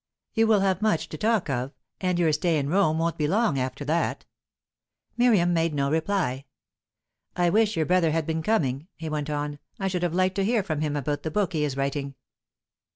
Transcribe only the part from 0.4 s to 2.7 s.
will have much to talk of. And your stay in